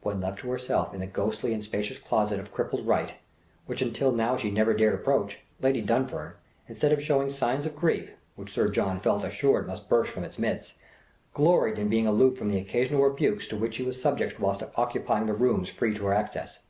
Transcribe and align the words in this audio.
When 0.00 0.22
left 0.22 0.38
to 0.38 0.50
herself 0.52 0.94
in 0.94 1.00
the 1.00 1.06
ghostly 1.06 1.52
and 1.52 1.62
spacious 1.62 1.98
closet 1.98 2.40
of 2.40 2.50
crippled 2.50 2.86
right, 2.86 3.16
which 3.66 3.82
until 3.82 4.10
now 4.10 4.38
she 4.38 4.50
never 4.50 4.72
dare 4.72 4.94
approach, 4.94 5.40
Lady 5.60 5.82
Dunfern, 5.82 6.32
instead 6.66 6.92
of 6.92 7.02
shewing 7.02 7.28
signs 7.28 7.66
of 7.66 7.76
grief, 7.76 8.12
which 8.36 8.50
Sir 8.54 8.68
John 8.68 9.00
felt 9.00 9.22
assured 9.22 9.66
must 9.66 9.86
burst 9.90 10.12
from 10.12 10.24
its 10.24 10.38
midst, 10.38 10.76
gloried 11.34 11.78
in 11.78 11.90
being 11.90 12.06
aloof 12.06 12.38
from 12.38 12.48
the 12.50 12.58
occasional 12.58 13.02
rebukes 13.02 13.46
to 13.48 13.56
which 13.58 13.74
she 13.74 13.82
was 13.82 14.00
subject 14.00 14.40
whilst 14.40 14.62
occupying 14.76 15.26
the 15.26 15.34
rooms 15.34 15.68
free 15.68 15.92
to 15.94 16.06
her 16.06 16.14
access. 16.14 16.60